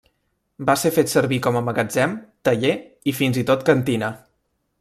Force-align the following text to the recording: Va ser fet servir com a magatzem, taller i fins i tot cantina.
Va 0.69 0.75
ser 0.83 0.91
fet 0.95 1.11
servir 1.11 1.39
com 1.47 1.59
a 1.59 1.63
magatzem, 1.67 2.17
taller 2.49 2.75
i 3.13 3.17
fins 3.23 3.41
i 3.43 3.47
tot 3.51 3.69
cantina. 3.73 4.15